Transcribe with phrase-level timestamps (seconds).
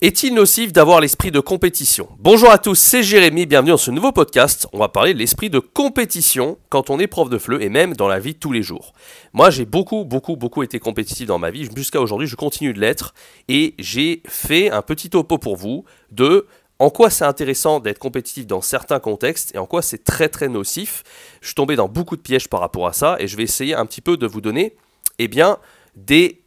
[0.00, 2.08] Est-il nocif d'avoir l'esprit de compétition?
[2.20, 4.68] Bonjour à tous, c'est Jérémy, bienvenue dans ce nouveau podcast.
[4.72, 7.96] On va parler de l'esprit de compétition quand on est prof de FLE et même
[7.96, 8.92] dans la vie de tous les jours.
[9.32, 11.68] Moi j'ai beaucoup, beaucoup, beaucoup été compétitif dans ma vie.
[11.74, 13.12] Jusqu'à aujourd'hui, je continue de l'être
[13.48, 16.46] et j'ai fait un petit topo pour vous de
[16.78, 20.46] en quoi c'est intéressant d'être compétitif dans certains contextes et en quoi c'est très très
[20.46, 21.02] nocif.
[21.40, 23.74] Je suis tombé dans beaucoup de pièges par rapport à ça et je vais essayer
[23.74, 24.76] un petit peu de vous donner
[25.18, 25.58] eh bien,
[25.96, 26.40] des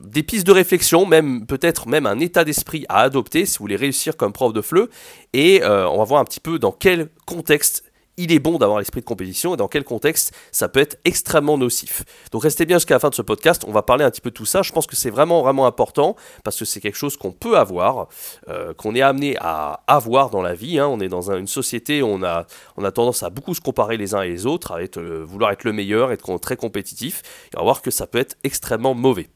[0.00, 3.76] des pistes de réflexion, même peut-être même un état d'esprit à adopter si vous voulez
[3.76, 4.88] réussir comme prof de FLE.
[5.32, 7.84] Et euh, on va voir un petit peu dans quel contexte
[8.16, 11.58] il est bon d'avoir l'esprit de compétition et dans quel contexte ça peut être extrêmement
[11.58, 12.04] nocif.
[12.32, 14.30] Donc restez bien jusqu'à la fin de ce podcast, on va parler un petit peu
[14.30, 14.62] de tout ça.
[14.62, 18.08] Je pense que c'est vraiment vraiment important parce que c'est quelque chose qu'on peut avoir,
[18.48, 20.78] euh, qu'on est amené à avoir dans la vie.
[20.78, 20.88] Hein.
[20.88, 23.96] On est dans une société où on a, on a tendance à beaucoup se comparer
[23.96, 27.22] les uns et les autres, à euh, vouloir être le meilleur, être très compétitif.
[27.52, 29.28] Et on va voir que ça peut être extrêmement mauvais.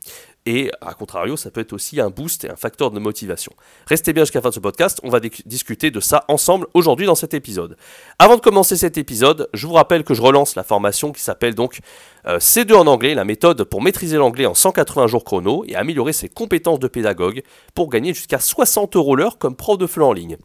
[0.53, 3.53] Et à contrario, ça peut être aussi un boost et un facteur de motivation.
[3.87, 7.07] Restez bien jusqu'à la fin de ce podcast, on va discuter de ça ensemble aujourd'hui
[7.07, 7.77] dans cet épisode.
[8.19, 11.55] Avant de commencer cet épisode, je vous rappelle que je relance la formation qui s'appelle
[11.55, 11.79] donc
[12.27, 16.13] euh, C2 en anglais, la méthode pour maîtriser l'anglais en 180 jours chrono et améliorer
[16.13, 20.13] ses compétences de pédagogue pour gagner jusqu'à 60 euros l'heure comme prof de FLE en
[20.13, 20.37] ligne.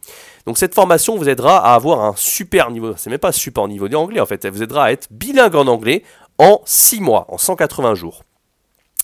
[0.45, 3.87] Donc cette formation vous aidera à avoir un super niveau, c'est même pas super niveau
[3.87, 6.03] d'anglais en fait, elle vous aidera à être bilingue en anglais
[6.37, 8.21] en 6 mois, en 180 jours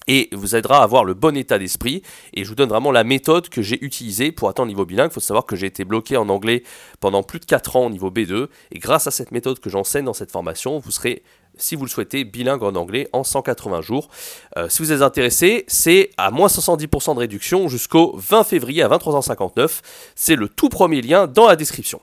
[0.07, 2.01] et vous aidera à avoir le bon état d'esprit.
[2.33, 5.11] Et je vous donne vraiment la méthode que j'ai utilisée pour atteindre le niveau bilingue.
[5.11, 6.63] Il faut savoir que j'ai été bloqué en anglais
[6.99, 8.47] pendant plus de 4 ans au niveau B2.
[8.71, 11.23] Et grâce à cette méthode que j'enseigne dans cette formation, vous serez,
[11.57, 14.09] si vous le souhaitez, bilingue en anglais en 180 jours.
[14.57, 18.89] Euh, si vous êtes intéressé, c'est à moins 70% de réduction jusqu'au 20 février à
[18.89, 19.81] 23h59.
[20.15, 22.01] C'est le tout premier lien dans la description.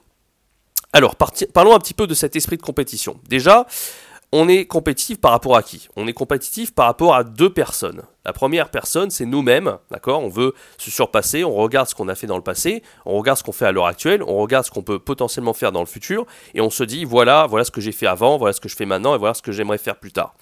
[0.92, 3.20] Alors, parlons un petit peu de cet esprit de compétition.
[3.28, 3.66] Déjà,
[4.32, 5.88] on est compétitif par rapport à qui?
[5.96, 8.02] On est compétitif par rapport à deux personnes.
[8.26, 10.22] La première personne, c'est nous-mêmes, d'accord?
[10.22, 13.38] On veut se surpasser, on regarde ce qu'on a fait dans le passé, on regarde
[13.38, 15.86] ce qu'on fait à l'heure actuelle, on regarde ce qu'on peut potentiellement faire dans le
[15.86, 18.68] futur, et on se dit, voilà, voilà ce que j'ai fait avant, voilà ce que
[18.68, 20.34] je fais maintenant, et voilà ce que j'aimerais faire plus tard.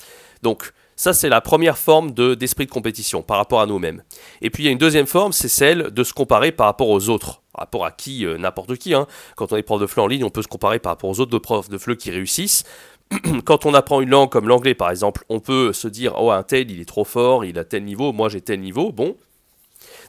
[0.43, 4.03] Donc, ça, c'est la première forme de, d'esprit de compétition par rapport à nous-mêmes.
[4.41, 6.89] Et puis, il y a une deuxième forme, c'est celle de se comparer par rapport
[6.89, 7.43] aux autres.
[7.53, 8.94] Par rapport à qui euh, N'importe qui.
[8.94, 9.06] Hein.
[9.37, 11.21] Quand on est prof de FLE en ligne, on peut se comparer par rapport aux
[11.21, 12.65] autres profs de FLE qui réussissent.
[13.44, 16.43] quand on apprend une langue comme l'anglais par exemple, on peut se dire oh un
[16.43, 18.93] tel il est trop fort, il a tel niveau, moi j'ai tel niveau.
[18.93, 19.17] Bon,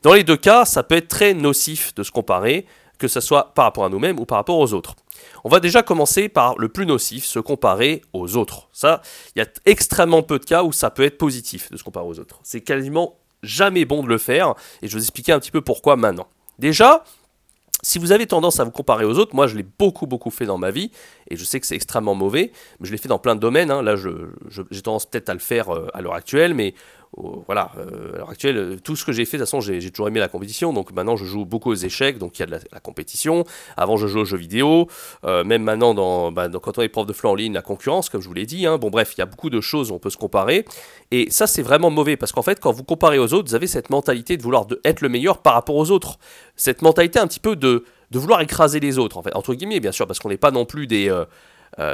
[0.04, 2.66] dans les deux cas, ça peut être très nocif de se comparer,
[2.98, 4.96] que ce soit par rapport à nous-mêmes ou par rapport aux autres.
[5.44, 8.70] On va déjà commencer par le plus nocif, se comparer aux autres.
[8.72, 9.02] Ça,
[9.36, 12.06] il y a extrêmement peu de cas où ça peut être positif de se comparer
[12.06, 12.40] aux autres.
[12.44, 15.62] C'est quasiment jamais bon de le faire, et je vais vous expliquer un petit peu
[15.62, 16.28] pourquoi maintenant.
[16.60, 17.04] Déjà,
[17.84, 20.46] si vous avez tendance à vous comparer aux autres, moi je l'ai beaucoup beaucoup fait
[20.46, 20.92] dans ma vie,
[21.30, 23.70] et je sais que c'est extrêmement mauvais, mais je l'ai fait dans plein de domaines.
[23.70, 23.82] Hein.
[23.84, 26.74] Là, j'ai tendance peut-être à le faire euh, à l'heure actuelle, mais
[27.16, 29.92] voilà, euh, à l'heure actuelle, euh, tout ce que j'ai fait, de toute façon, j'ai
[29.92, 30.74] toujours aimé la compétition.
[30.74, 33.44] Donc maintenant, je joue beaucoup aux échecs, donc il y a de la, compétition.
[33.76, 34.88] Avant, je jouais aux jeux vidéo.
[35.24, 38.10] Euh, même maintenant, bah, dans, quand on est prof de flanc en ligne, la concurrence,
[38.10, 38.66] comme je vous l'ai dit.
[38.66, 38.78] Hein.
[38.78, 40.66] Bon, bref, il y a beaucoup de choses où on peut se comparer.
[41.12, 43.68] Et ça, c'est vraiment mauvais parce qu'en fait, quand vous comparez aux autres, vous avez
[43.68, 46.20] cette mentalité de vouloir être le meilleur par rapport aux autres.
[46.56, 49.80] Cette mentalité un petit peu de, de vouloir écraser les autres, en fait, entre guillemets,
[49.80, 51.14] bien sûr, parce qu'on n'est pas non plus des,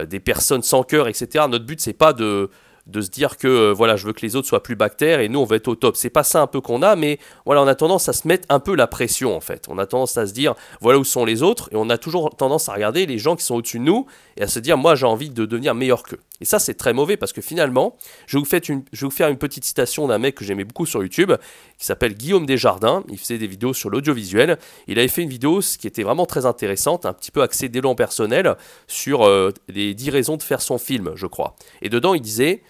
[0.07, 1.45] des personnes sans cœur, etc.
[1.49, 2.49] Notre but, c'est pas de
[2.87, 5.29] de se dire que euh, voilà, je veux que les autres soient plus bactères et
[5.29, 5.95] nous on va être au top.
[5.95, 8.45] C'est pas ça un peu qu'on a, mais voilà, on a tendance à se mettre
[8.49, 9.65] un peu la pression en fait.
[9.69, 12.35] On a tendance à se dire voilà où sont les autres et on a toujours
[12.35, 14.05] tendance à regarder les gens qui sont au-dessus de nous
[14.37, 16.19] et à se dire moi j'ai envie de devenir meilleur qu'eux.
[16.43, 17.95] Et ça c'est très mauvais parce que finalement,
[18.27, 21.31] je vais vous, une, faire une petite citation d'un mec que j'aimais beaucoup sur YouTube
[21.77, 23.05] qui s'appelle Guillaume Desjardins.
[23.07, 24.57] Il faisait des vidéos sur l'audiovisuel.
[24.87, 27.95] Il avait fait une vidéo qui était vraiment très intéressante, un petit peu axée d'élan
[27.95, 31.55] personnel sur euh, les 10 raisons de faire son film, je crois.
[31.81, 32.61] Et dedans il disait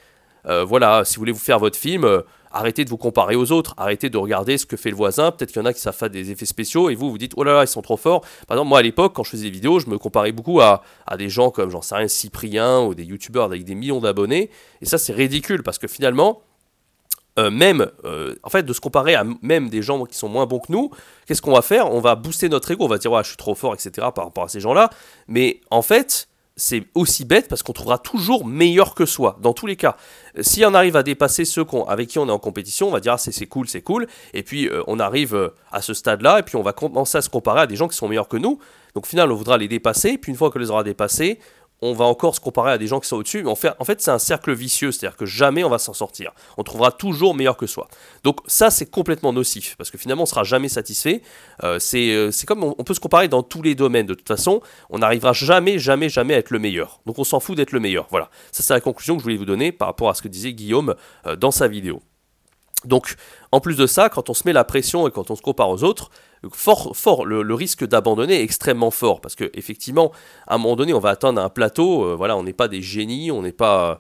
[0.46, 2.22] euh, voilà, si vous voulez vous faire votre film, euh,
[2.54, 5.32] arrêtez de vous comparer aux autres, arrêtez de regarder ce que fait le voisin.
[5.32, 7.34] Peut-être qu'il y en a qui savent faire des effets spéciaux et vous vous dites
[7.36, 8.22] oh là là, ils sont trop forts.
[8.48, 10.84] Par exemple, moi à l'époque, quand je faisais des vidéos, je me comparais beaucoup à,
[11.18, 14.50] des gens comme, j'en sais rien, Cyprien ou des youtubeurs avec des millions d'abonnés.
[14.82, 16.42] Et ça, c'est ridicule parce que finalement,
[17.40, 17.90] euh, même,
[18.44, 20.92] en fait, de se comparer à même des gens qui sont moins bons que nous,
[21.26, 21.92] qu'est-ce qu'on va faire?
[21.92, 24.08] On va booster notre ego, on va dire, ouais, je suis trop fort, etc.
[24.14, 24.90] par rapport à ces gens-là.
[25.28, 29.66] Mais en fait, c'est aussi bête parce qu'on trouvera toujours meilleur que soi, dans tous
[29.66, 29.98] les cas.
[30.42, 33.14] Si on arrive à dépasser ceux avec qui on est en compétition, on va dire
[33.14, 36.44] ah, c'est cool, c'est cool, et puis euh, on arrive euh, à ce stade-là, et
[36.44, 38.60] puis on va commencer à se comparer à des gens qui sont meilleurs que nous.
[38.94, 41.40] Donc au final, on voudra les dépasser, puis une fois qu'on les aura dépassés,
[41.84, 43.44] on va encore se comparer à des gens qui sont au-dessus.
[43.44, 45.94] Mais en fait, en fait c'est un cercle vicieux, c'est-à-dire que jamais on va s'en
[45.94, 46.32] sortir.
[46.58, 47.88] On trouvera toujours meilleur que soi.
[48.24, 51.22] Donc ça, c'est complètement nocif, parce que finalement, on sera jamais satisfait.
[51.64, 54.06] Euh, euh, c'est comme on, peut se comparer dans tous les domaines.
[54.06, 57.00] De toute façon, on n'arrivera jamais, jamais, jamais à être le meilleur.
[57.06, 58.08] Donc on s'en fout d'être le meilleur.
[58.10, 58.30] Voilà.
[58.52, 60.54] Ça, c'est la conclusion que je voulais vous donner par rapport à ce que disait
[60.54, 60.96] Guillaume
[61.26, 62.02] euh, dans sa vidéo.
[62.86, 63.16] Donc,
[63.52, 65.70] en plus de ça, quand on se met la pression et quand on se compare
[65.70, 66.10] aux autres,
[66.52, 70.12] fort, fort, le, risque d'abandonner est extrêmement fort parce que effectivement,
[70.48, 72.06] à un moment donné, on va atteindre un plateau.
[72.06, 74.00] Euh, voilà, on n'est pas des génies, on n'est pas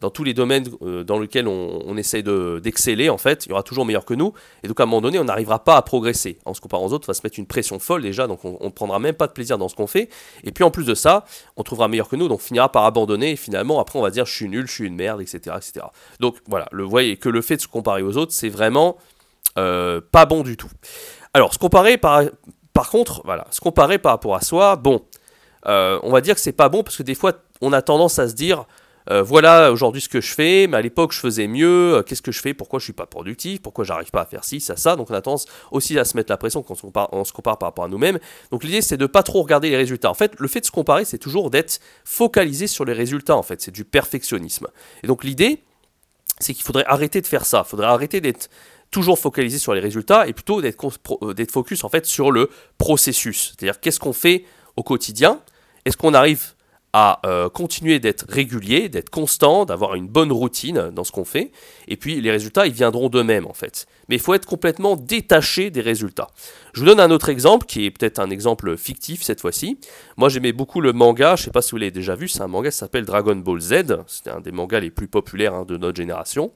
[0.00, 3.52] dans tous les domaines euh, dans lesquels on, on essaye d'exceller, en fait, il y
[3.52, 4.32] aura toujours meilleur que nous.
[4.62, 6.38] Et donc, à un moment donné, on n'arrivera pas à progresser.
[6.44, 8.58] En se comparant aux autres, on va se mettre une pression folle déjà, donc on
[8.60, 10.08] ne prendra même pas de plaisir dans ce qu'on fait.
[10.42, 11.24] Et puis, en plus de ça,
[11.56, 13.32] on trouvera meilleur que nous, donc on finira par abandonner.
[13.32, 15.56] Et finalement, après, on va dire je suis nul, je suis une merde, etc.
[15.56, 15.86] etc.
[16.20, 18.96] Donc, voilà, le, voyez que le fait de se comparer aux autres, c'est vraiment
[19.58, 20.70] euh, pas bon du tout.
[21.34, 22.22] Alors, se comparer par,
[22.72, 25.02] par contre, voilà, se comparer par rapport à soi, bon,
[25.66, 28.18] euh, on va dire que c'est pas bon parce que des fois, on a tendance
[28.18, 28.66] à se dire
[29.10, 32.22] euh, voilà aujourd'hui ce que je fais, mais à l'époque je faisais mieux, euh, qu'est-ce
[32.22, 34.76] que je fais, pourquoi je suis pas productif, pourquoi j'arrive pas à faire ci, ça,
[34.76, 34.96] ça.
[34.96, 36.74] Donc on a tendance aussi à se mettre la pression quand
[37.12, 38.18] on, se compare par rapport à nous-mêmes.
[38.50, 40.10] Donc l'idée c'est de pas trop regarder les résultats.
[40.10, 43.42] En fait, le fait de se comparer, c'est toujours d'être focalisé sur les résultats en
[43.42, 44.68] fait, c'est du perfectionnisme.
[45.02, 45.62] Et donc l'idée,
[46.40, 48.48] c'est qu'il faudrait arrêter de faire ça, il faudrait arrêter d'être
[48.94, 50.78] toujours focalisé sur les résultats et plutôt d'être
[51.24, 52.48] euh, focus en fait sur le
[52.78, 53.54] processus.
[53.58, 54.44] C'est-à-dire qu'est-ce qu'on fait
[54.76, 55.40] au quotidien?
[55.84, 56.52] Est-ce qu'on arrive
[56.92, 61.50] à euh, continuer d'être régulier, d'être constant, d'avoir une bonne routine dans ce qu'on fait?
[61.88, 63.86] Et puis les résultats, ils viendront d'eux-mêmes en fait.
[64.08, 66.28] Mais il faut être complètement détaché des résultats.
[66.72, 69.76] Je vous donne un autre exemple qui est peut-être un exemple fictif cette fois-ci.
[70.16, 72.42] Moi j'aimais beaucoup le manga, je ne sais pas si vous l'avez déjà vu, c'est
[72.42, 73.72] un manga qui s'appelle Dragon Ball Z.
[74.06, 76.52] C'était un des mangas les plus populaires hein, de notre génération.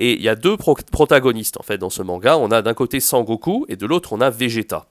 [0.00, 2.36] Et il y a deux protagonistes en fait dans ce manga.
[2.38, 4.86] On a d'un côté Sangoku et de l'autre on a Vegeta.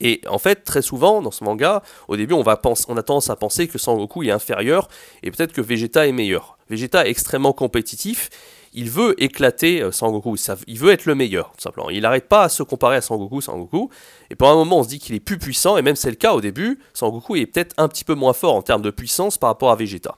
[0.00, 3.30] Et en fait, très souvent, dans ce manga, au début, on, va on a tendance
[3.30, 4.88] à penser que Sangoku est inférieur
[5.22, 6.58] et peut-être que Vegeta est meilleur.
[6.68, 8.30] Vegeta est extrêmement compétitif,
[8.72, 10.36] il veut éclater euh, Sangoku,
[10.66, 11.90] il veut être le meilleur, tout simplement.
[11.90, 13.88] Il n'arrête pas à se comparer à Sangoku, Sangoku,
[14.30, 16.16] et pour un moment, on se dit qu'il est plus puissant, et même c'est le
[16.16, 19.38] cas au début, Sangoku est peut-être un petit peu moins fort en termes de puissance
[19.38, 20.16] par rapport à Vegeta.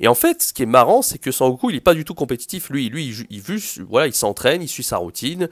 [0.00, 2.14] Et en fait, ce qui est marrant, c'est que Sangoku, il n'est pas du tout
[2.14, 2.70] compétitif.
[2.70, 5.48] Lui, lui, il, il, voilà, il s'entraîne, il suit sa routine,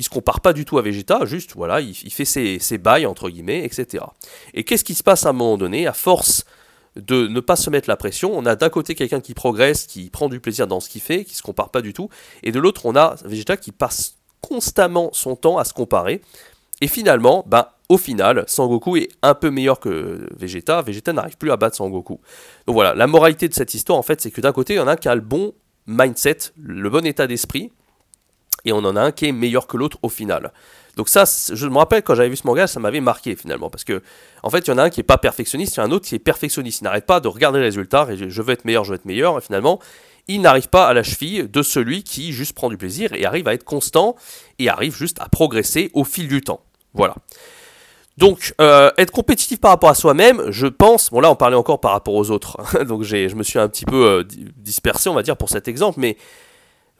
[0.00, 3.06] il se compare pas du tout à Vegeta, juste voilà, il, fait ses, ses, bails
[3.06, 4.04] entre guillemets, etc.
[4.54, 6.44] Et qu'est-ce qui se passe à un moment donné, à force
[6.96, 10.10] de ne pas se mettre la pression, on a d'un côté quelqu'un qui progresse, qui
[10.10, 12.08] prend du plaisir dans ce qu'il fait, qui se compare pas du tout,
[12.42, 16.22] et de l'autre on a Vegeta qui passe constamment son temps à se comparer,
[16.80, 21.50] et finalement, ben, au final, Sangoku est un peu meilleur que Vegeta, Vegeta n'arrive plus
[21.50, 22.20] à battre Sangoku.
[22.66, 24.80] Donc voilà, la moralité de cette histoire en fait, c'est que d'un côté, il y
[24.80, 25.52] en a un qui a le bon
[25.86, 27.72] mindset, le bon état d'esprit,
[28.64, 30.52] et on en a un qui est meilleur que l'autre au final.
[30.96, 33.84] Donc ça, je me rappelle quand j'avais vu ce manga, ça m'avait marqué finalement, parce
[33.84, 34.02] que
[34.42, 35.86] en fait, il y en a un qui est pas perfectionniste, il y en a
[35.88, 36.80] un autre qui est perfectionniste.
[36.80, 39.38] Il n'arrête pas de regarder les résultats, je veux être meilleur, je veux être meilleur,
[39.38, 39.80] et finalement,
[40.28, 43.48] il n'arrive pas à la cheville de celui qui juste prend du plaisir et arrive
[43.48, 44.14] à être constant
[44.58, 46.60] et arrive juste à progresser au fil du temps.
[46.94, 47.14] Voilà.
[48.18, 51.80] Donc, euh, être compétitif par rapport à soi-même, je pense, bon là on parlait encore
[51.80, 54.24] par rapport aux autres, donc je me suis un petit peu euh,
[54.56, 56.18] dispersé, on va dire, pour cet exemple, mais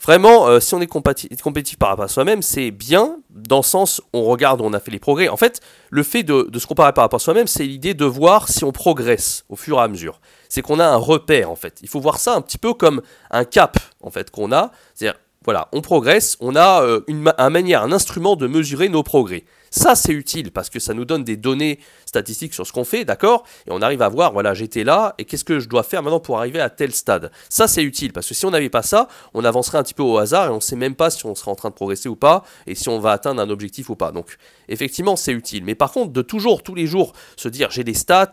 [0.02, 4.00] Vraiment, euh, si on est compétitif par rapport à soi-même, c'est bien dans le sens
[4.14, 5.28] on regarde, on a fait les progrès.
[5.28, 5.60] En fait,
[5.90, 8.72] le fait de, se comparer par rapport à soi-même, c'est l'idée de voir si on
[8.72, 10.20] progresse au fur et à mesure.
[10.48, 11.80] C'est qu'on a un repère en fait.
[11.82, 14.70] Il faut voir ça un petit peu comme un cap en fait qu'on a.
[14.94, 19.44] C'est-à-dire, voilà, on progresse, on a une, un manière, un instrument de mesurer nos progrès.
[19.70, 23.04] Ça, c'est utile parce que ça nous donne des données statistiques sur ce qu'on fait,
[23.04, 23.44] d'accord?
[23.66, 26.18] Et on arrive à voir, voilà, j'étais là, et qu'est-ce que je dois faire maintenant
[26.18, 27.30] pour arriver à tel stade?
[27.48, 30.02] Ça, c'est utile parce que si on n'avait pas ça, on avancerait un petit peu
[30.02, 32.08] au hasard et on ne sait même pas si on sera en train de progresser
[32.08, 34.10] ou pas, et si on va atteindre un objectif ou pas.
[34.10, 34.38] Donc,
[34.68, 35.64] effectivement, c'est utile.
[35.64, 38.30] Mais par contre, de toujours, tous les jours, se dire j'ai des stats,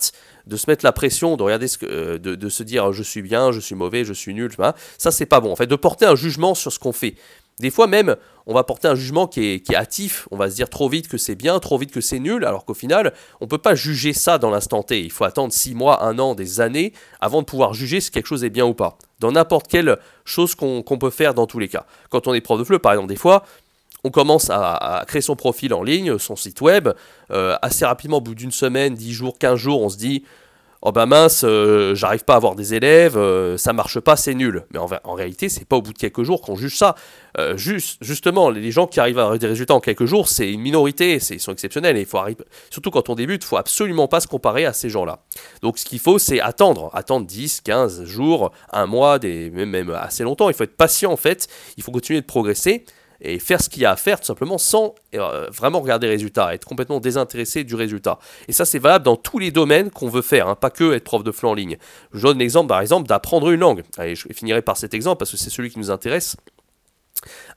[0.47, 3.21] de se mettre la pression, de regarder ce que, euh, de, se dire je suis
[3.21, 4.51] bien, je suis mauvais, je suis nul,
[4.97, 5.51] ça c'est pas bon.
[5.51, 7.15] En fait, de porter un jugement sur ce qu'on fait.
[7.59, 10.69] Des fois même, on va porter un jugement qui est, hâtif, on va se dire
[10.69, 13.49] trop vite que c'est bien, trop vite que c'est nul, alors qu'au final, on ne
[13.49, 15.03] peut pas juger ça dans l'instant T.
[15.03, 18.27] Il faut attendre 6 mois, 1 an, des années, avant de pouvoir juger si quelque
[18.27, 18.99] chose est bien ou pas.
[19.19, 21.87] Dans n'importe quelle chose qu'on peut faire dans tous les cas.
[22.09, 23.43] Quand on est prof de FLE, par exemple, des fois,
[24.03, 26.89] on commence à, créer son profil en ligne, son site web,
[27.31, 30.23] euh, assez rapidement, au bout d'une semaine, 10 jours, 15 jours, on se dit
[30.81, 34.33] oh ben mince, euh, j'arrive pas à avoir des élèves, euh, ça marche pas, c'est
[34.33, 34.65] nul.
[34.71, 36.95] Mais en, en réalité, c'est pas au bout de quelques jours qu'on juge ça.
[37.37, 40.51] Euh, juste, justement, les gens qui arrivent à avoir des résultats en quelques jours, c'est
[40.51, 41.97] une minorité, ils sont exceptionnels.
[41.97, 44.89] Et faut arriver, surtout quand on débute, il faut absolument pas se comparer à ces
[44.89, 45.19] gens-là.
[45.61, 50.23] Donc ce qu'il faut, c'est attendre, attendre 10, 15 jours, un mois, des, même assez
[50.23, 50.49] longtemps.
[50.49, 52.85] Il faut être patient en fait, il faut continuer de progresser
[53.21, 56.13] et faire ce qu'il y a à faire tout simplement sans euh, vraiment regarder les
[56.13, 58.19] résultats, être complètement désintéressé du résultat.
[58.47, 61.03] Et ça c'est valable dans tous les domaines qu'on veut faire, hein, pas que être
[61.03, 61.77] prof de flanc en ligne.
[62.13, 63.83] Je donne l'exemple par exemple d'apprendre une langue.
[63.97, 66.35] Allez, je finirai par cet exemple parce que c'est celui qui nous intéresse.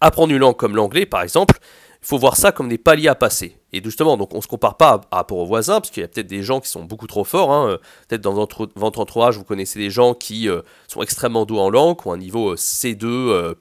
[0.01, 1.59] Apprendre une langue comme l'anglais par exemple,
[2.03, 3.60] il faut voir ça comme des paliers à passer.
[3.73, 6.09] Et justement, donc on se compare pas par rapport aux voisins, parce qu'il y a
[6.09, 7.53] peut-être des gens qui sont beaucoup trop forts.
[7.53, 7.79] Hein.
[8.09, 12.01] Peut-être dans votre, entourage, vous connaissez des gens qui euh, sont extrêmement doués en langue,
[12.01, 13.55] qui ont un niveau euh, C2, euh,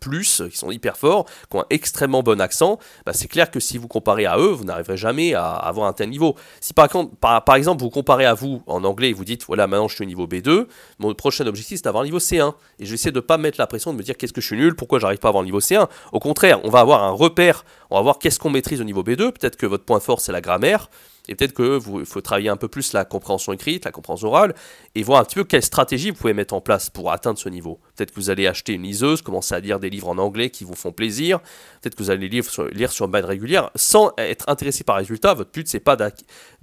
[0.50, 2.80] qui sont hyper forts, qui ont un extrêmement bon accent.
[3.06, 5.94] Bah, c'est clair que si vous comparez à eux, vous n'arriverez jamais à avoir un
[5.94, 6.36] tel niveau.
[6.62, 6.90] Si par,
[7.20, 10.04] par, exemple vous comparez à vous en anglais et vous dites, voilà, maintenant je suis
[10.04, 10.66] au niveau B2,
[11.00, 12.54] mon prochain objectif c'est d'avoir un niveau C1.
[12.80, 14.48] Et je vais essayer de pas mettre la pression de me dire qu'est-ce que je
[14.48, 15.88] suis nul, pourquoi j'arrive pas à avoir un niveau C1.
[16.12, 19.04] Au contraire, on va avoir un repère, on va voir qu'est-ce qu'on maîtrise au niveau
[19.04, 19.32] B2.
[19.32, 20.90] Peut-être que votre point fort c'est la grammaire
[21.30, 24.56] et peut-être qu'il faut travailler un peu plus la compréhension écrite, la compréhension orale,
[24.96, 27.48] et voir un petit peu quelle stratégie vous pouvez mettre en place pour atteindre ce
[27.50, 27.80] niveau.
[27.96, 30.64] Peut-être que vous allez acheter une liseuse, commencer à lire des livres en anglais qui
[30.64, 31.40] vous font plaisir,
[31.82, 34.96] peut-être que vous allez lire sur, lire sur une base régulière, sans être intéressé par
[34.96, 35.36] le résultat.
[35.36, 35.96] Votre but, c'est pas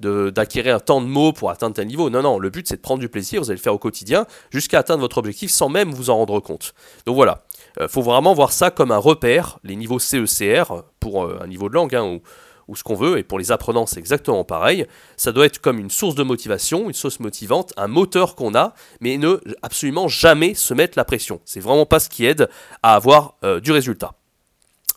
[0.01, 2.11] d'acquérir un temps de mots pour atteindre tel niveau.
[2.11, 4.27] Non, non, le but, c'est de prendre du plaisir, vous allez le faire au quotidien,
[4.51, 6.75] jusqu'à atteindre votre objectif sans même vous en rendre compte.
[7.07, 7.45] Donc voilà,
[7.77, 11.47] il euh, faut vraiment voir ça comme un repère, les niveaux CECR, pour euh, un
[11.47, 12.19] niveau de langue, hein,
[12.69, 15.79] ou ce qu'on veut, et pour les apprenants c'est exactement pareil, ça doit être comme
[15.79, 20.55] une source de motivation, une source motivante, un moteur qu'on a, mais ne absolument jamais
[20.55, 21.41] se mettre la pression.
[21.45, 22.49] C'est vraiment pas ce qui aide
[22.83, 24.15] à avoir euh, du résultat.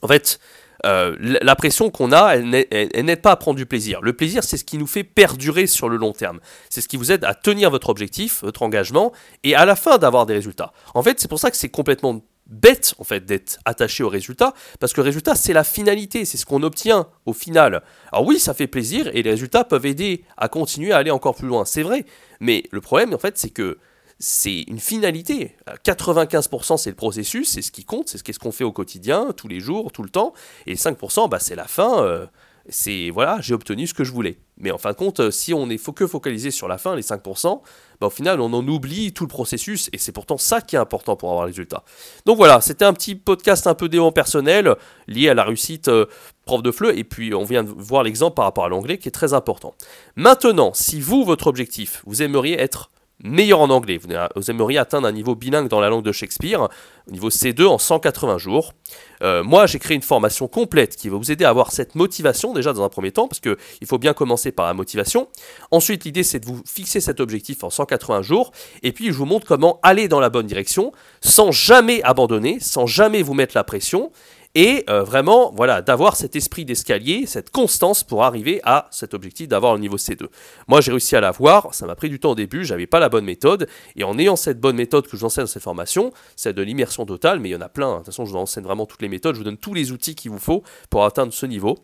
[0.02, 0.40] En fait,
[0.86, 4.02] euh, la pression qu'on a, elle, n'aide pas à prendre du plaisir.
[4.02, 6.40] Le plaisir, c'est ce qui nous fait perdurer sur le long terme.
[6.70, 9.12] C'est ce qui vous aide à tenir votre objectif, votre engagement,
[9.44, 10.72] et à la fin d'avoir des résultats.
[10.94, 14.54] En fait, c'est pour ça que c'est complètement bête en fait d'être attaché au résultat
[14.80, 17.82] parce que le résultat c'est la finalité, c'est ce qu'on obtient au final.
[18.12, 21.36] Alors oui, ça fait plaisir et les résultats peuvent aider à continuer à aller encore
[21.36, 22.06] plus loin, c'est vrai.
[22.40, 23.78] Mais le problème en fait c'est que
[24.20, 25.56] c'est une finalité.
[25.86, 29.48] 95% c'est le processus, c'est ce qui compte, c'est ce qu'on fait au quotidien, tous
[29.48, 30.34] les jours, tout le temps.
[30.66, 32.04] Et 5% bah, c'est la fin.
[32.04, 32.26] Euh,
[32.70, 34.40] c'est voilà, j'ai obtenu ce que je voulais.
[34.58, 37.02] Mais en fin de compte, euh, si on est que focalisé sur la fin, les
[37.02, 37.62] 5%,
[38.00, 40.80] bah, au final, on en oublie tout le processus, et c'est pourtant ça qui est
[40.80, 41.84] important pour avoir le résultat.
[42.26, 44.76] Donc voilà, c'était un petit podcast un peu dément personnel,
[45.08, 46.06] lié à la réussite euh,
[46.46, 49.08] prof de FLE, et puis on vient de voir l'exemple par rapport à l'anglais qui
[49.08, 49.74] est très important.
[50.16, 52.92] Maintenant, si vous, votre objectif, vous aimeriez être
[53.24, 54.00] meilleur en anglais.
[54.36, 56.70] Vous, aimeriez atteindre un niveau bilingue dans la langue de Shakespeare,
[57.12, 58.74] niveau C2 en 180 jours.
[59.22, 62.54] Euh, moi, j'ai créé une formation complète qui va vous aider à avoir cette motivation
[62.54, 65.28] déjà dans un premier temps, parce qu'il faut bien commencer par la motivation.
[65.72, 68.52] Ensuite, l'idée, c'est de vous fixer cet objectif en 180 jours,
[68.84, 72.86] et puis je vous montre comment aller dans la bonne direction, sans jamais abandonner, sans
[72.86, 74.12] jamais vous mettre la pression,
[74.56, 79.48] et euh, vraiment voilà d'avoir cet esprit d'escalier, cette constance pour arriver à cet objectif
[79.48, 80.28] d'avoir le niveau C2.
[80.68, 83.10] Moi j'ai réussi à l'avoir, ça m'a pris du temps au début, j'avais pas la
[83.10, 86.12] bonne méthode et en ayant cette bonne méthode que je vous enseigne dans cette formation,
[86.36, 87.92] c'est de l'immersion totale, mais il y en a plein.
[87.92, 89.92] De toute façon, je vous enseigne vraiment toutes les méthodes, je vous donne tous les
[89.92, 91.78] outils qu'il vous faut pour atteindre ce niveau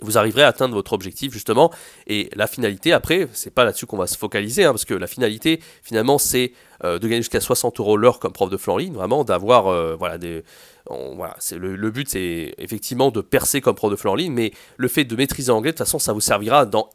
[0.00, 1.72] vous arriverez à atteindre votre objectif justement
[2.06, 5.06] et la finalité après c'est pas là-dessus qu'on va se focaliser hein, parce que la
[5.06, 6.52] finalité finalement c'est
[6.82, 10.44] de gagner jusqu'à 60 euros l'heure comme prof de flanc vraiment d'avoir euh, voilà des
[10.88, 15.04] voilà, c'est le, but, c'est effectivement de percer comme prof de flanc mais le fait
[15.04, 16.88] de maîtriser l'anglais, de toute façon, ça vous servira dans,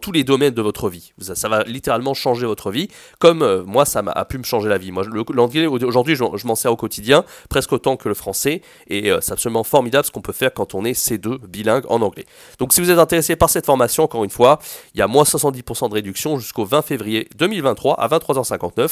[0.00, 1.12] tous les domaines de votre vie.
[1.20, 2.88] Ça, va littéralement changer votre vie,
[3.18, 4.92] comme euh, moi, ça m'a pu me changer la vie.
[5.34, 9.64] L'anglais, aujourd'hui, je, m'en sers au quotidien, presque autant que le français, et c'est absolument
[9.64, 12.26] formidable ce qu'on peut faire quand on est C2 bilingue en anglais.
[12.58, 14.60] Donc, si vous êtes intéressé par cette formation, encore une fois,
[14.94, 18.89] il y a moins 70% de réduction jusqu'au 20 février 2023 à 23h59,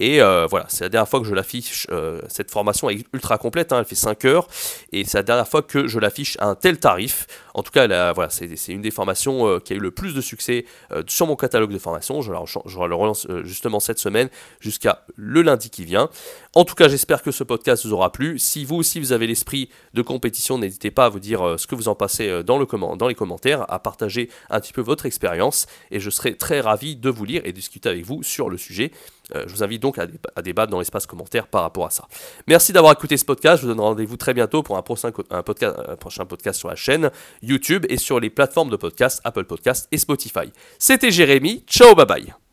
[0.00, 1.86] et euh, voilà, c'est la dernière fois que je l'affiche.
[1.90, 4.48] Euh, cette formation est ultra complète, hein, elle fait 5 heures.
[4.92, 7.26] Et c'est la dernière fois que je l'affiche à un tel tarif.
[7.52, 10.22] En tout cas, voilà, c'est une des formations euh, qui a eu le plus de
[10.22, 10.64] succès
[11.06, 12.22] sur mon catalogue de formation.
[12.22, 16.08] Je, le relance justement cette semaine jusqu'à le lundi qui vient.
[16.54, 18.38] En tout cas, j'espère que ce podcast vous aura plu.
[18.38, 21.74] Si vous aussi vous avez l'esprit de compétition, n'hésitez pas à vous dire ce que
[21.74, 22.66] vous en passez dans, le
[22.96, 25.66] dans les commentaires, à partager un petit peu votre expérience.
[25.90, 28.92] Et je serai très ravi de vous lire et discuter avec vous sur le sujet.
[29.34, 30.06] Euh, je vous invite donc à,
[30.42, 32.06] débattre dans l'espace commentaire par rapport à ça.
[32.46, 33.62] Merci d'avoir écouté ce podcast.
[33.62, 37.10] Je vous donne rendez-vous très bientôt pour un prochain, podcast, sur la chaîne
[37.42, 40.52] YouTube et sur les plateformes de podcast Apple Podcast et Spotify.
[40.78, 41.64] C'était Jérémy.
[41.66, 42.49] Ciao, bye bye.